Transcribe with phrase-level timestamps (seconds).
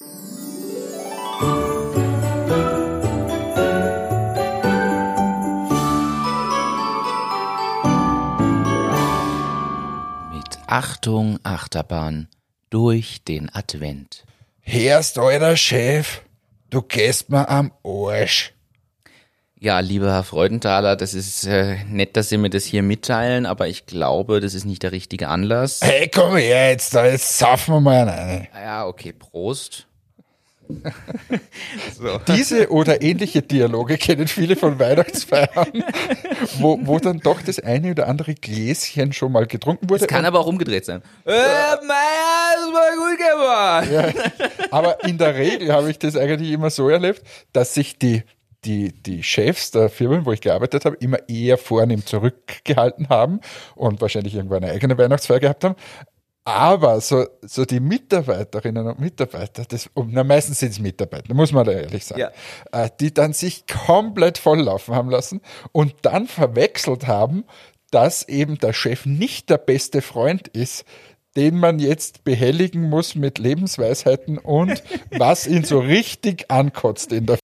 [0.00, 0.08] Mit
[10.66, 12.28] Achtung, Achterbahn
[12.70, 14.24] durch den Advent.
[14.60, 16.22] Hörst, alter Chef,
[16.70, 18.54] du gehst mir am Arsch.
[19.58, 23.68] Ja, lieber Herr Freudenthaler, das ist äh, nett, dass Sie mir das hier mitteilen, aber
[23.68, 25.80] ich glaube, das ist nicht der richtige Anlass.
[25.82, 28.48] Hey, komm her jetzt, da jetzt saufen wir mal eine.
[28.54, 29.86] Ja, okay, Prost.
[32.28, 35.84] Diese oder ähnliche Dialoge kennen viele von Weihnachtsfeiern,
[36.58, 40.00] wo, wo dann doch das eine oder andere Gläschen schon mal getrunken wurde.
[40.00, 41.02] Das kann aber auch umgedreht sein.
[41.24, 44.70] Äh, Meier, das war gut gemacht.
[44.70, 48.22] Aber in der Regel habe ich das eigentlich immer so erlebt, dass sich die,
[48.64, 53.40] die, die Chefs der Firmen, wo ich gearbeitet habe, immer eher vornehm zurückgehalten haben
[53.74, 55.76] und wahrscheinlich irgendwann eine eigene Weihnachtsfeier gehabt haben.
[56.44, 61.66] Aber so, so die Mitarbeiterinnen und Mitarbeiter, das, na, meistens sind es Mitarbeiter, muss man
[61.66, 62.30] da ehrlich sagen, Ja.
[62.72, 67.44] äh, die dann sich komplett volllaufen haben lassen und dann verwechselt haben,
[67.90, 70.84] dass eben der Chef nicht der beste Freund ist,
[71.36, 77.38] den man jetzt behelligen muss mit Lebensweisheiten und was ihn so richtig ankotzt in der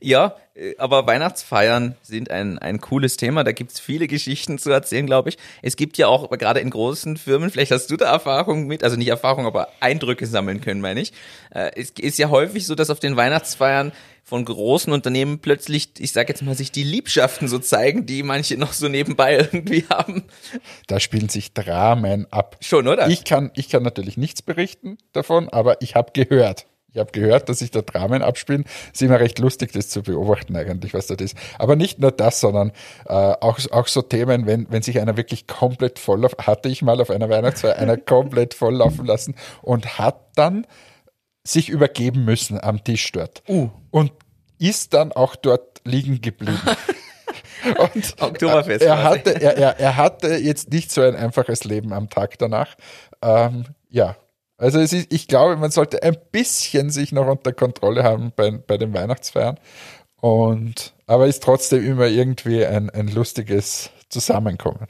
[0.00, 3.44] Ja, äh, aber Weihnachtsfeiern sind ein, ein cooles Thema.
[3.44, 5.38] Da gibt's viele Geschichten zu erzählen, glaube ich.
[5.62, 8.96] Es gibt ja auch gerade in großen Firmen, vielleicht hast du da Erfahrung mit, also
[8.96, 11.12] nicht Erfahrung, aber Eindrücke sammeln können, meine ich.
[11.50, 13.92] Äh, Es ist ja häufig so, dass auf den Weihnachtsfeiern
[14.28, 18.58] von großen Unternehmen plötzlich, ich sage jetzt mal, sich die Liebschaften so zeigen, die manche
[18.58, 20.24] noch so nebenbei irgendwie haben.
[20.86, 22.58] Da spielen sich Dramen ab.
[22.60, 23.08] Schon, oder?
[23.08, 26.66] Ich kann, ich kann natürlich nichts berichten davon, aber ich habe gehört.
[26.90, 28.64] Ich habe gehört, dass sich da Dramen abspielen.
[28.92, 31.36] Ist immer recht lustig, das zu beobachten eigentlich, was das ist.
[31.58, 32.72] Aber nicht nur das, sondern
[33.06, 36.80] äh, auch, auch so Themen, wenn, wenn sich einer wirklich komplett voll auf, hatte ich
[36.80, 40.66] mal auf einer Weihnachtsfeier, einer komplett voll laufen lassen und hat dann
[41.44, 43.42] sich übergeben müssen am Tisch dort.
[43.48, 43.68] Uh.
[43.90, 44.12] Und
[44.58, 46.60] ist dann auch dort liegen geblieben.
[47.76, 52.08] Und Oktoberfest er hatte, er, er, er hatte jetzt nicht so ein einfaches Leben am
[52.08, 52.76] Tag danach.
[53.20, 54.16] Ähm, ja,
[54.58, 58.50] also es ist, ich glaube, man sollte ein bisschen sich noch unter Kontrolle haben bei,
[58.50, 59.58] bei den Weihnachtsfeiern.
[60.20, 64.88] Und, aber ist trotzdem immer irgendwie ein, ein lustiges Zusammenkommen.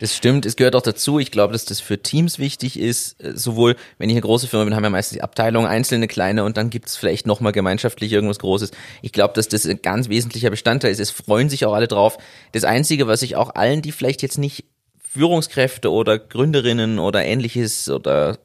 [0.00, 1.20] Das stimmt, es gehört auch dazu.
[1.20, 3.22] Ich glaube, dass das für Teams wichtig ist.
[3.22, 6.44] Äh, Sowohl, wenn ich eine große Firma bin, haben wir meistens die Abteilung, einzelne kleine
[6.44, 8.72] und dann gibt's vielleicht nochmal gemeinschaftlich irgendwas Großes.
[9.02, 10.98] Ich glaube, dass das ein ganz wesentlicher Bestandteil ist.
[10.98, 12.18] Es freuen sich auch alle drauf.
[12.50, 14.64] Das Einzige, was ich auch allen, die vielleicht jetzt nicht
[14.98, 18.38] Führungskräfte oder Gründerinnen oder ähnliches oder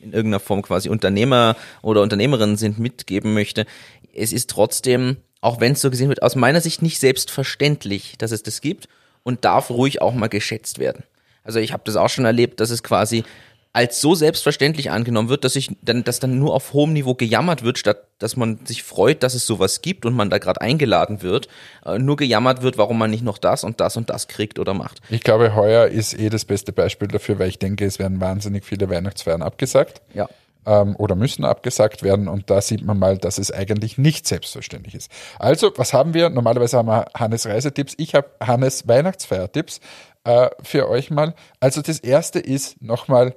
[0.00, 3.66] in irgendeiner Form quasi Unternehmer oder Unternehmerinnen sind, mitgeben möchte.
[4.14, 8.32] Es ist trotzdem, auch wenn es so gesehen wird, aus meiner Sicht nicht selbstverständlich, dass
[8.32, 8.88] es das gibt
[9.22, 11.04] und darf ruhig auch mal geschätzt werden.
[11.44, 13.24] Also ich habe das auch schon erlebt, dass es quasi
[13.72, 17.62] als so selbstverständlich angenommen wird, dass ich dann, dass dann nur auf hohem Niveau gejammert
[17.62, 21.22] wird, statt dass man sich freut, dass es sowas gibt und man da gerade eingeladen
[21.22, 21.48] wird,
[21.86, 24.74] äh, nur gejammert wird, warum man nicht noch das und das und das kriegt oder
[24.74, 25.00] macht.
[25.08, 28.64] Ich glaube, heuer ist eh das beste Beispiel dafür, weil ich denke, es werden wahnsinnig
[28.64, 30.02] viele Weihnachtsfeiern abgesagt.
[30.14, 30.28] Ja.
[30.66, 32.26] ähm, oder müssen abgesagt werden.
[32.26, 35.10] Und da sieht man mal, dass es eigentlich nicht selbstverständlich ist.
[35.38, 36.28] Also, was haben wir?
[36.28, 37.94] Normalerweise haben wir Hannes Reisetipps.
[37.98, 39.80] Ich habe Hannes Weihnachtsfeiertipps
[40.24, 41.34] äh, für euch mal.
[41.60, 43.34] Also das erste ist nochmal,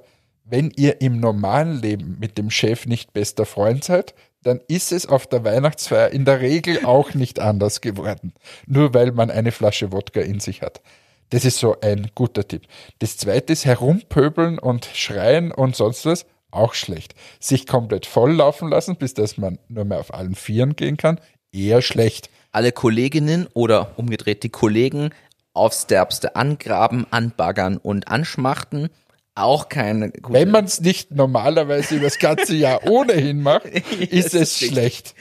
[0.52, 5.06] wenn ihr im normalen Leben mit dem Chef nicht bester Freund seid, dann ist es
[5.06, 8.34] auf der Weihnachtsfeier in der Regel auch nicht anders geworden.
[8.66, 10.82] Nur weil man eine Flasche Wodka in sich hat.
[11.30, 12.64] Das ist so ein guter Tipp.
[12.98, 16.26] Das zweite ist herumpöbeln und schreien und sonst was.
[16.50, 17.14] Auch schlecht.
[17.40, 21.18] Sich komplett volllaufen lassen, bis dass man nur mehr auf allen Vieren gehen kann.
[21.50, 22.28] Eher schlecht.
[22.50, 25.14] alle Kolleginnen oder umgedreht die Kollegen
[25.54, 28.90] aufs Derbste angraben, anbaggern und anschmachten.
[29.34, 34.34] Auch keine gute Wenn man es nicht normalerweise über das ganze Jahr ohnehin macht, ist
[34.34, 35.14] es schlecht.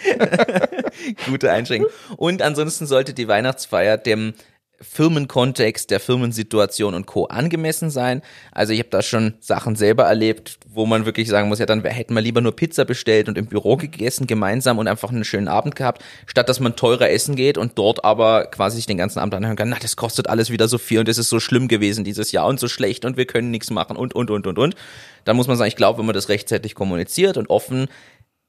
[1.27, 1.89] gute Einschränkung.
[2.17, 4.33] Und ansonsten sollte die Weihnachtsfeier dem
[4.81, 7.25] Firmenkontext, der Firmensituation und Co.
[7.25, 8.21] angemessen sein.
[8.51, 11.83] Also ich habe da schon Sachen selber erlebt, wo man wirklich sagen muss, ja, dann
[11.83, 15.47] hätten wir lieber nur Pizza bestellt und im Büro gegessen gemeinsam und einfach einen schönen
[15.47, 19.19] Abend gehabt, statt dass man teurer essen geht und dort aber quasi sich den ganzen
[19.19, 21.67] Abend anhören kann, na, das kostet alles wieder so viel und es ist so schlimm
[21.67, 24.57] gewesen dieses Jahr und so schlecht und wir können nichts machen und, und, und, und,
[24.57, 24.75] und.
[25.23, 27.87] Dann muss man sagen, ich glaube, wenn man das rechtzeitig kommuniziert und offen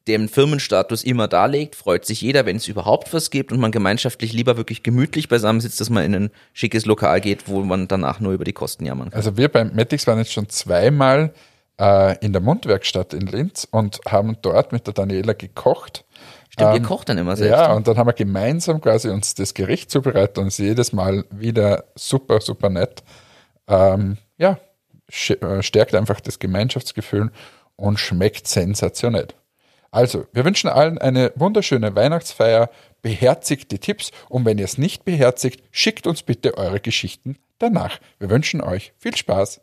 [0.09, 4.33] den Firmenstatus immer darlegt, freut sich jeder, wenn es überhaupt was gibt und man gemeinschaftlich
[4.33, 8.21] lieber wirklich gemütlich beisammen sitzt, dass man in ein schickes Lokal geht, wo man danach
[8.21, 9.19] nur über die Kosten jammern kann.
[9.19, 11.33] Also wir beim Matix waren jetzt schon zweimal
[11.81, 16.05] äh, in der Mundwerkstatt in Linz und haben dort mit der Daniela gekocht.
[16.51, 17.51] Stimmt, ihr Ähm, kocht dann immer selbst.
[17.51, 17.75] Ja, ne?
[17.77, 21.25] und dann haben wir gemeinsam quasi uns das Gericht zubereitet und es ist jedes Mal
[21.31, 23.03] wieder super, super nett.
[23.69, 24.59] Ähm, ja,
[25.29, 27.31] äh, stärkt einfach das Gemeinschaftsgefühl
[27.77, 29.29] und schmeckt sensationell.
[29.93, 32.71] Also, wir wünschen allen eine wunderschöne Weihnachtsfeier,
[33.03, 38.01] beherzigt die Tipps und wenn ihr es nicht beherzigt, schickt uns bitte eure Geschichten danach.
[38.19, 39.61] Wir wünschen euch viel Spaß.